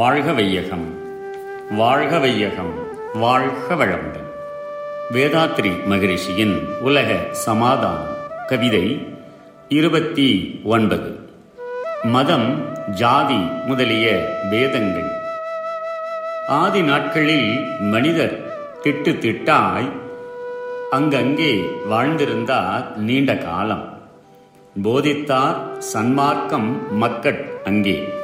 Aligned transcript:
வாழ்க 0.00 0.32
வையகம் 0.32 0.98
வாழ்க 1.70 2.18
வையகம் 2.18 2.74
வாழ்க 3.14 3.74
வளமுடன் 3.74 4.28
வேதாத்ரி 5.12 5.84
மகரிஷியின் 5.86 6.80
உலக 6.80 7.16
சமாதானம் 7.30 8.16
கவிதை 8.46 9.06
இருபத்தி 9.68 10.60
ஒன்பது. 10.64 11.28
மதம் 12.02 12.74
ஜாதி 12.90 13.36
முதலிய 13.66 14.36
வேதங்கள். 14.50 15.10
ஆதி 16.48 16.82
நாட்களில் 16.82 17.80
மனிதர் 17.80 18.52
திட்டு 18.82 19.18
திட்டாய் 19.18 19.92
அங்கங்கே 20.90 21.70
வாழ்ந்திருந்தார் 21.90 22.96
நீண்ட 22.96 23.36
காலம். 23.36 23.98
போதித்தார் 24.82 25.56
சன்மார்க்கம் 25.94 26.88
மக்கட் 26.90 27.50
அங்கே. 27.64 28.18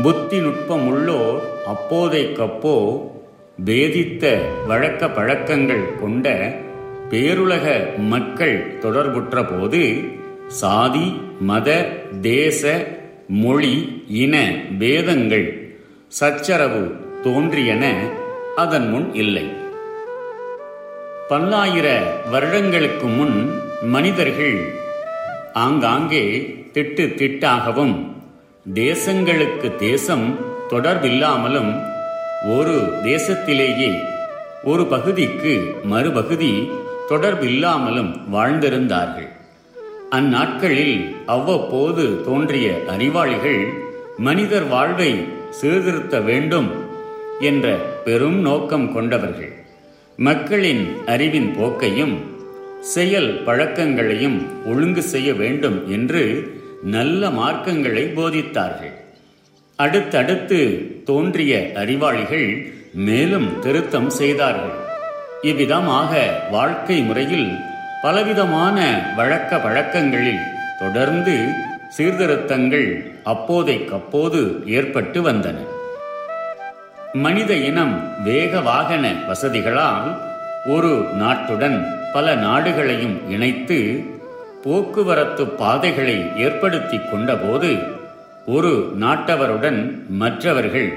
புத்தி 0.00 0.38
நுட்பம் 0.40 0.86
உள்ளோர் 0.86 1.42
அப்போதைக்கப்போ 1.66 3.02
வேதித்த 3.64 4.38
வழக்க 4.66 5.08
பழக்கங்கள் 5.08 5.98
கொண்ட 6.00 6.54
பேருலக 7.10 7.98
மக்கள் 7.98 8.78
தொடர்புற்ற 8.78 9.44
போது 9.44 10.04
சாதி 10.46 11.20
மத 11.40 11.86
தேச 12.20 12.86
மொழி 13.28 14.04
இன 14.08 14.54
வேதங்கள் 14.78 15.74
சச்சரவு 16.08 16.94
தோன்றியன 17.22 17.94
அதன் 18.56 18.88
முன் 18.88 19.14
இல்லை. 19.14 19.50
பல்லாயிர 21.28 21.98
வருடங்களுக்கு 22.30 23.06
முன் 23.06 23.52
மனிதர்கள் 23.82 24.74
ஆங்காங்கே 25.52 26.54
திட்டு 26.72 27.14
திட்டாகவும் 27.14 28.11
தேசங்களுக்கு 28.66 29.76
தேசம் 29.76 30.38
தொடர்பில்லாமலும் 30.70 31.82
ஒரு 32.48 32.74
தேசத்திலேயே 33.04 33.98
ஒரு 34.64 34.86
பகுதிக்கு 34.86 35.74
மறுபகுதி 35.84 36.70
தொடர்பில்லாமலும் 37.08 38.12
வாழ்ந்திருந்தார்கள். 38.32 39.28
அந்நாட்களில் 40.10 41.14
அவ்வப்போது 41.26 42.24
தோன்றிய 42.24 42.82
அறிவாளிகள் 42.88 43.66
மனிதர் 44.18 44.68
வாழ்வை 44.68 45.24
சீர்திருத்த 45.50 46.20
வேண்டும் 46.20 46.70
என்ற 47.40 47.74
பெரும் 48.04 48.40
நோக்கம் 48.40 48.92
கொண்டவர்கள். 48.92 49.52
மக்களின் 50.16 50.96
அறிவின் 51.06 51.54
போக்கையும் 51.58 52.16
செயல் 52.80 53.42
பழக்கங்களையும் 53.44 54.66
ஒழுங்கு 54.66 55.02
செய்ய 55.02 55.32
வேண்டும் 55.32 55.88
என்று 55.88 56.52
நல்ல 56.82 57.28
மார்க்கங்களை 57.28 58.14
போதித்தார்கள். 58.14 58.92
அடுத்தடுத்து 59.76 60.58
தோன்றிய 61.04 61.72
அறிவாளிகள் 61.74 62.72
மேலும் 62.92 63.60
திருத்தம் 63.60 64.10
செய்தார்கள். 64.10 64.74
இவ்விதமாக 65.42 66.40
வாழ்க்கை 66.50 67.02
முறையில் 67.02 67.58
பலவிதமான 68.02 69.02
வழக்க 69.16 69.58
வழக்கங்களில் 69.58 70.42
தொடர்ந்து 70.78 71.48
சீர்திருத்தங்கள் 71.98 73.14
அப்போதைக்கப்போது 73.24 74.66
ஏற்பட்டு 74.66 75.30
வந்தன. 75.30 75.54
மனித 77.12 77.54
இனம் 77.54 78.22
வேக 78.24 78.60
வாகன 78.60 79.12
வசதிகளால் 79.28 80.16
ஒரு 80.66 81.06
நாட்டுடன் 81.20 81.86
பல 82.12 82.34
நாடுகளையும் 82.34 83.30
இணைத்து 83.30 84.04
போக்குவரத்து 84.62 85.46
பாதைகளை 85.46 86.30
ஏற்படுத்தி 86.36 86.96
கொண்டபோது 86.96 87.78
ஒரு 88.46 88.92
நாட்டவருடன் 89.00 90.06
மற்றவர்கள் 90.08 90.92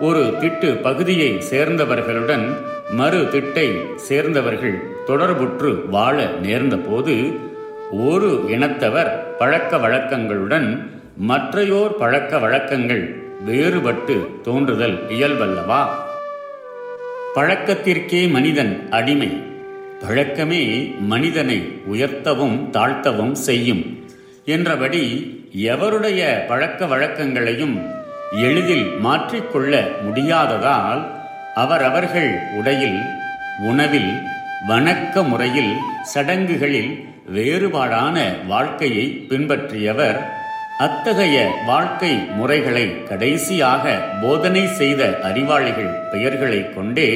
ஒரு 0.00 0.20
திட்டு 0.40 0.80
பகுதியை 0.80 1.42
சேர்ந்தவர்களுடன் 1.50 2.56
மறு 2.90 3.28
திட்டை 3.30 3.80
சேர்ந்தவர்கள் 3.96 4.82
தொடர்புற்று 5.06 5.88
வாழ 5.88 6.24
நேர்ந்தபோது 6.42 7.38
ஒரு 7.92 8.44
இனத்தவர் 8.48 9.10
பழக்க 9.38 9.76
வழக்கங்களுடன் 9.76 10.90
மற்றையோர் 11.16 11.96
பழக்க 11.96 12.38
வழக்கங்கள் 12.38 13.22
வேறுபட்டு 13.46 14.40
தோன்றுதல் 14.42 14.96
இயல்பல்லவா? 15.08 15.82
பழக்கத்திற்கே 17.34 18.30
மனிதன் 18.30 18.86
அடிமை. 18.90 19.42
பழக்கமே 20.02 20.62
மனிதனை 21.08 21.58
உயர்த்தவும் 21.86 22.56
தாழ்த்தவும் 22.70 23.34
செய்யும் 23.40 23.84
என்றபடி 24.46 25.04
எவருடைய 25.70 26.20
பழக்க 26.48 26.86
வழக்கங்களையும் 26.86 27.76
எளிதில் 28.42 28.86
மாற்றிக்கொள்ள 29.00 29.72
முடியாததால் 30.04 31.02
அவரவர்கள் 31.54 32.32
உடையில் 32.58 32.98
உணவில் 33.64 34.10
வணக்க 34.68 35.22
முறையில் 35.22 35.72
சடங்குகளில் 36.04 36.92
வேறுபாடான 37.36 38.16
வாழ்க்கையை 38.46 39.06
பின்பற்றியவர் 39.28 40.18
அத்தகைய 40.78 41.36
வாழ்க்கை 41.66 42.12
முறைகளை 42.36 42.86
கடைசியாக 43.08 43.84
போதனை 44.22 44.64
செய்த 44.72 45.02
அறிவாளிகள் 45.22 45.92
பெயர்களை 46.12 46.60
கொண்டே 46.70 47.08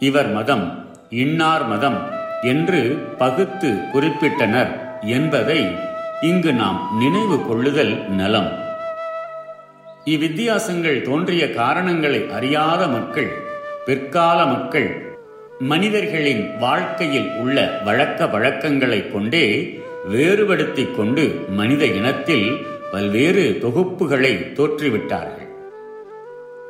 இவர் 0.00 0.30
மதம் 0.32 0.66
இன்னார் 1.10 1.66
மதம் 1.66 2.10
என்று 2.42 2.98
பகுத்து 3.18 3.68
குறிப்பிட்டனர் 3.68 5.00
என்பதை 5.00 5.76
இங்கு 6.20 6.52
நாம் 6.52 6.96
நினைவு 6.98 7.46
கொள்ளுதல் 7.46 8.08
நலம். 8.08 8.52
இவ்வித்தியாசங்கள் 10.04 11.02
தோன்றிய 11.02 11.50
காரணங்களை 11.50 12.30
அறியாத 12.32 12.88
மக்கள் 12.88 13.42
பிற்கால 13.86 14.46
மக்கள் 14.46 15.16
மனிதர்களின் 15.58 16.58
வாழ்க்கையில் 16.58 17.30
உள்ள 17.40 17.80
வழக்க 17.84 18.26
வழக்கங்களைக் 18.26 19.12
கொண்டே 19.12 19.78
வேறுபடுத்திக் 20.08 20.96
கொண்டு 20.96 21.46
மனித 21.48 21.84
இனத்தில் 21.86 22.66
பல்வேறு 22.92 23.58
தொகுப்புகளை 23.60 24.52
தோற்றுவிட்டார்கள். 24.54 25.49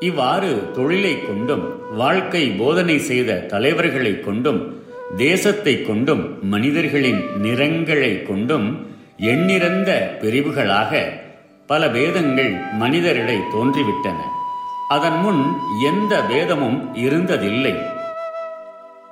இவ்வாறு 0.01 0.71
தொழிலை 0.73 1.27
கொண்டும் 1.27 1.95
வாழ்க்கை 1.95 2.51
போதனை 2.51 2.99
செய்த 2.99 3.39
தலைவர்களை 3.39 4.21
கொண்டும் 4.21 4.83
தேசத்தை 5.17 5.83
கொண்டும் 5.83 6.39
மனிதர்களின் 6.43 7.37
நிறங்களை 7.37 8.23
கொண்டும் 8.23 8.87
எண்ணிறந்த 9.17 10.17
பிரிவுகளாக 10.21 11.13
பல 11.67 11.89
வேதங்கள் 11.89 12.53
மனிதரிடை 12.81 13.39
தோன்றிவிட்டன. 13.55 14.21
அதன் 14.89 15.19
முன் 15.19 15.55
எந்த 15.85 16.21
வேதமும் 16.21 16.97
இருந்ததில்லை. 16.97 17.75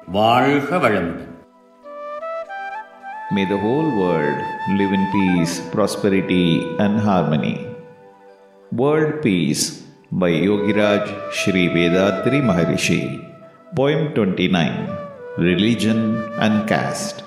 வாழ்க 0.06 0.76
வளமுடன். 0.76 1.26
May 3.34 3.44
the 3.50 3.58
whole 3.64 3.90
world 3.98 4.38
live 4.68 4.92
in 4.92 5.04
peace, 5.14 5.54
prosperity, 5.74 6.78
and 6.78 7.00
harmony. 7.00 7.56
World 8.76 9.20
Peace 9.20 9.87
by 10.10 10.30
Yogiraj 10.30 11.32
Sri 11.34 11.68
Vedatri 11.68 12.40
Maharishi. 12.40 13.22
Poem 13.76 14.14
29 14.14 14.88
Religion 15.36 16.24
and 16.40 16.66
Caste. 16.66 17.22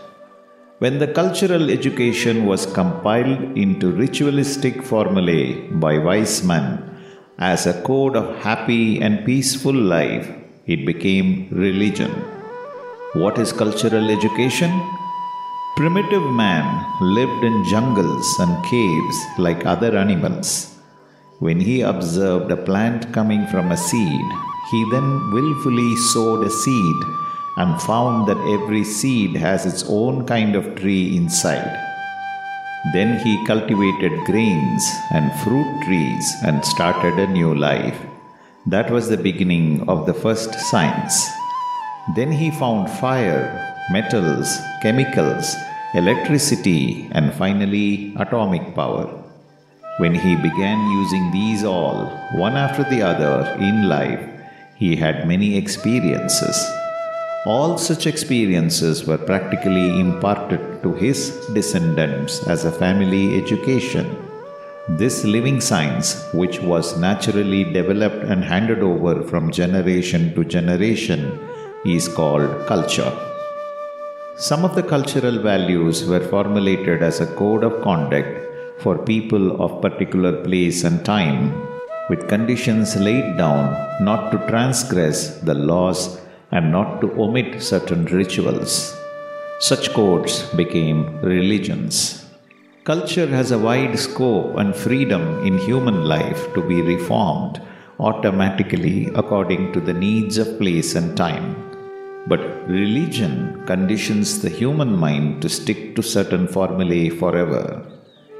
When 0.79 0.97
the 0.97 1.05
cultural 1.05 1.69
education 1.69 2.47
was 2.47 2.65
compiled 2.65 3.55
into 3.55 3.91
ritualistic 3.91 4.81
formulae 4.81 5.67
by 5.69 5.99
wise 5.99 6.43
men 6.43 6.97
as 7.37 7.67
a 7.67 7.79
code 7.83 8.15
of 8.15 8.35
happy 8.37 8.99
and 8.99 9.23
peaceful 9.27 9.75
life, 9.75 10.27
it 10.65 10.83
became 10.83 11.49
religion. 11.51 12.09
What 13.13 13.37
is 13.37 13.53
cultural 13.53 14.09
education? 14.09 14.71
Primitive 15.75 16.23
man 16.31 16.65
lived 16.99 17.43
in 17.43 17.63
jungles 17.69 18.39
and 18.39 18.65
caves 18.65 19.17
like 19.37 19.67
other 19.67 19.95
animals. 19.95 20.70
When 21.41 21.59
he 21.59 21.81
observed 21.81 22.51
a 22.51 22.55
plant 22.55 23.11
coming 23.13 23.47
from 23.47 23.71
a 23.71 23.75
seed, 23.75 24.25
he 24.69 24.89
then 24.91 25.31
willfully 25.31 25.95
sowed 25.95 26.45
a 26.45 26.51
seed 26.51 26.97
and 27.57 27.81
found 27.81 28.27
that 28.27 28.37
every 28.55 28.83
seed 28.83 29.35
has 29.37 29.65
its 29.65 29.83
own 29.89 30.27
kind 30.27 30.55
of 30.55 30.75
tree 30.75 31.17
inside. 31.17 31.79
Then 32.93 33.17
he 33.17 33.43
cultivated 33.47 34.23
grains 34.25 34.87
and 35.15 35.33
fruit 35.41 35.81
trees 35.83 36.31
and 36.43 36.63
started 36.63 37.17
a 37.17 37.25
new 37.25 37.55
life. 37.55 37.99
That 38.67 38.91
was 38.91 39.09
the 39.09 39.17
beginning 39.17 39.89
of 39.89 40.05
the 40.05 40.13
first 40.13 40.53
science. 40.69 41.27
Then 42.15 42.31
he 42.31 42.51
found 42.51 42.87
fire, 42.87 43.49
metals, 43.89 44.59
chemicals, 44.83 45.55
electricity, 45.95 47.09
and 47.13 47.33
finally 47.33 48.13
atomic 48.19 48.75
power. 48.75 49.20
When 50.01 50.15
he 50.15 50.35
began 50.35 50.79
using 50.89 51.29
these 51.31 51.63
all, 51.63 52.07
one 52.33 52.57
after 52.57 52.83
the 52.83 53.03
other, 53.03 53.55
in 53.59 53.87
life, 53.87 54.23
he 54.75 54.95
had 54.95 55.27
many 55.27 55.55
experiences. 55.55 56.57
All 57.45 57.77
such 57.77 58.07
experiences 58.07 59.05
were 59.05 59.19
practically 59.19 59.99
imparted 59.99 60.81
to 60.81 60.93
his 60.93 61.19
descendants 61.53 62.41
as 62.47 62.65
a 62.65 62.71
family 62.71 63.37
education. 63.39 64.07
This 64.89 65.23
living 65.23 65.61
science, 65.61 66.27
which 66.33 66.59
was 66.61 66.97
naturally 66.97 67.63
developed 67.63 68.23
and 68.23 68.43
handed 68.43 68.79
over 68.79 69.21
from 69.21 69.51
generation 69.51 70.33
to 70.33 70.43
generation, 70.43 71.39
is 71.85 72.07
called 72.07 72.65
culture. 72.65 73.15
Some 74.35 74.65
of 74.65 74.73
the 74.73 74.87
cultural 74.95 75.37
values 75.37 76.05
were 76.05 76.27
formulated 76.35 77.03
as 77.03 77.21
a 77.21 77.31
code 77.35 77.63
of 77.63 77.83
conduct 77.83 78.47
for 78.81 78.97
people 78.97 79.61
of 79.63 79.81
particular 79.81 80.33
place 80.43 80.83
and 80.83 81.05
time, 81.05 81.39
with 82.09 82.27
conditions 82.27 82.95
laid 82.95 83.37
down 83.37 83.65
not 84.03 84.31
to 84.31 84.37
transgress 84.47 85.37
the 85.49 85.53
laws 85.53 86.19
and 86.51 86.71
not 86.71 86.99
to 87.01 87.11
omit 87.23 87.61
certain 87.61 88.05
rituals. 88.05 88.95
Such 89.59 89.93
codes 89.93 90.43
became 90.61 91.19
religions. 91.21 92.25
Culture 92.83 93.27
has 93.27 93.51
a 93.51 93.59
wide 93.59 93.97
scope 93.99 94.57
and 94.57 94.75
freedom 94.75 95.45
in 95.45 95.57
human 95.59 96.03
life 96.05 96.51
to 96.55 96.61
be 96.67 96.81
reformed 96.81 97.61
automatically 97.99 99.07
according 99.13 99.71
to 99.73 99.79
the 99.79 99.93
needs 99.93 100.39
of 100.39 100.57
place 100.57 100.95
and 100.95 101.15
time. 101.15 101.45
But 102.27 102.67
religion 102.67 103.63
conditions 103.65 104.41
the 104.41 104.49
human 104.49 104.95
mind 104.95 105.41
to 105.43 105.49
stick 105.49 105.95
to 105.95 106.01
certain 106.01 106.47
formulae 106.47 107.09
forever. 107.09 107.90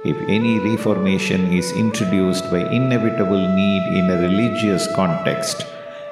If 0.03 0.17
any 0.27 0.57
reformation 0.57 1.53
is 1.53 1.71
introduced 1.73 2.49
by 2.49 2.67
inevitable 2.71 3.43
need 3.55 3.83
in 3.99 4.09
a 4.09 4.19
religious 4.19 4.87
context, 4.95 5.67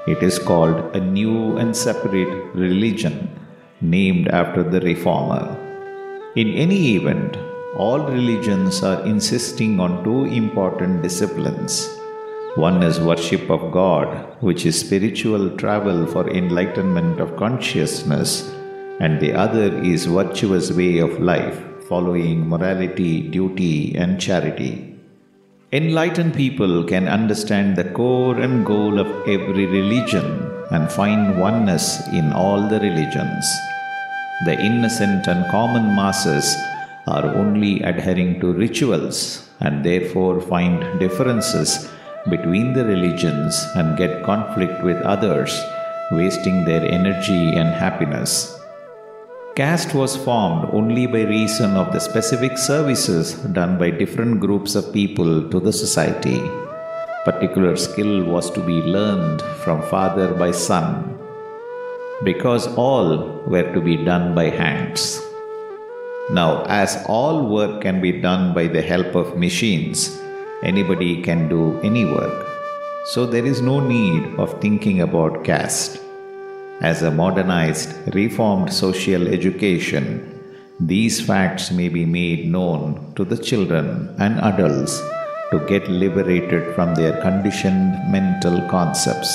it 0.06 0.22
is 0.22 0.38
called 0.38 0.96
a 0.96 1.00
new 1.00 1.58
and 1.58 1.76
separate 1.76 2.54
religion 2.54 3.16
named 3.82 4.28
after 4.28 4.62
the 4.62 4.80
reformer. 4.82 5.58
In 6.36 6.50
any 6.54 6.98
event, 6.98 7.36
all 7.76 8.02
religions 8.02 8.84
are 8.84 9.04
insisting 9.08 9.80
on 9.80 10.04
two 10.04 10.26
important 10.26 11.02
disciplines. 11.02 11.90
One 12.58 12.84
is 12.84 13.00
worship 13.00 13.50
of 13.50 13.72
God, 13.72 14.38
which 14.40 14.68
is 14.68 14.80
spiritual 14.80 15.58
travel 15.58 16.06
for 16.06 16.30
enlightenment 16.30 17.20
of 17.20 17.36
consciousness, 17.38 18.54
and 19.00 19.20
the 19.20 19.34
other 19.34 19.82
is 19.82 20.06
virtuous 20.06 20.72
way 20.72 21.00
of 21.00 21.20
life, 21.20 21.60
following 21.90 22.48
morality, 22.48 23.22
duty, 23.22 23.96
and 23.96 24.22
charity. 24.22 24.74
Enlightened 25.72 26.34
people 26.34 26.84
can 26.84 27.08
understand 27.08 27.76
the 27.76 27.90
core 27.98 28.40
and 28.40 28.66
goal 28.66 29.00
of 29.00 29.28
every 29.28 29.66
religion 29.66 30.28
and 30.72 30.92
find 30.92 31.40
oneness 31.40 32.08
in 32.10 32.32
all 32.34 32.68
the 32.68 32.80
religions. 32.80 33.46
The 34.46 34.60
innocent 34.60 35.28
and 35.28 35.50
common 35.52 35.96
masses 35.96 36.56
are 37.08 37.26
only 37.26 37.82
adhering 37.82 38.40
to 38.42 38.54
rituals 38.54 39.50
and 39.60 39.84
therefore 39.84 40.42
find 40.42 41.00
differences 41.00 41.90
between 42.30 42.74
the 42.74 42.86
religions 42.86 43.66
and 43.76 43.98
get 43.98 44.24
conflict 44.24 44.84
with 44.84 44.98
others, 45.02 45.52
wasting 46.12 46.66
their 46.66 46.84
energy 46.84 47.56
and 47.56 47.70
happiness. 47.70 48.59
Caste 49.56 49.94
was 49.94 50.16
formed 50.16 50.70
only 50.72 51.06
by 51.06 51.24
reason 51.24 51.76
of 51.76 51.92
the 51.92 52.00
specific 52.00 52.58
services 52.58 53.34
done 53.58 53.78
by 53.78 53.90
different 53.90 54.40
groups 54.40 54.76
of 54.76 54.94
people 54.94 55.50
to 55.50 55.60
the 55.60 55.74
society. 55.74 56.40
Particular 57.26 57.76
skill 57.76 58.24
was 58.24 58.50
to 58.52 58.62
be 58.62 58.82
learned 58.82 59.42
from 59.64 59.82
father 59.84 60.34
by 60.34 60.52
son, 60.52 61.20
because 62.24 62.68
all 62.76 63.42
were 63.48 63.74
to 63.74 63.82
be 63.82 63.98
done 63.98 64.34
by 64.34 64.50
hands. 64.50 65.22
Now, 66.32 66.64
as 66.68 67.04
all 67.08 67.48
work 67.50 67.82
can 67.82 68.00
be 68.02 68.14
done 68.14 68.54
by 68.54 68.68
the 68.68 68.82
help 68.82 69.16
of 69.16 69.38
machines, 69.38 70.22
anybody 70.64 71.22
can 71.22 71.50
do 71.50 71.78
any 71.82 72.06
work. 72.06 72.48
So 73.06 73.26
there 73.26 73.46
is 73.46 73.62
no 73.62 73.80
need 73.80 74.40
of 74.40 74.62
thinking 74.62 75.02
about 75.02 75.44
caste 75.44 76.00
As 76.81 77.03
a 77.03 77.11
modernized, 77.11 77.91
reformed 78.15 78.73
social 78.73 79.29
education, 79.29 80.07
these 80.81 81.21
facts 81.21 81.71
may 81.71 81.89
be 81.89 82.05
made 82.05 82.51
known 82.51 83.13
to 83.17 83.25
the 83.25 83.39
children 83.39 84.15
and 84.19 84.41
adults 84.41 85.01
to 85.51 85.65
get 85.69 85.89
liberated 85.89 86.75
from 86.75 86.95
their 86.95 87.15
conditioned 87.23 87.93
mental 88.11 88.57
concepts. 88.69 89.31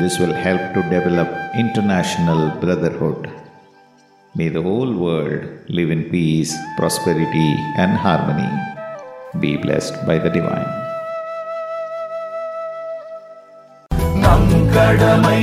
This 0.00 0.18
will 0.18 0.32
help 0.32 0.62
to 0.74 0.82
develop 0.88 1.28
international 1.54 2.50
brotherhood. 2.60 3.30
May 4.34 4.48
the 4.48 4.62
whole 4.62 4.92
world 4.94 5.44
live 5.68 5.90
in 5.90 6.10
peace, 6.10 6.56
prosperity, 6.76 7.50
and 7.76 7.92
harmony. 7.92 8.50
Be 9.40 9.56
blessed 9.56 9.96
by 10.06 10.18
the 10.18 10.30
divine. 10.30 10.70
நம் 14.24 14.52
கடமை 14.74 15.42